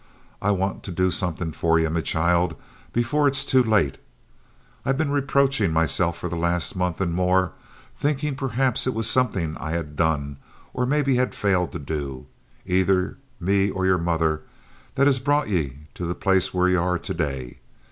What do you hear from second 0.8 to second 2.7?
to do somethin' for ye, my child,